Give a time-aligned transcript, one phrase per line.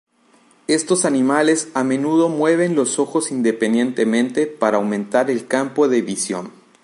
[0.67, 6.51] Estos animales, a menudo mueven los ojos independientemente para aumentar el campo de visión.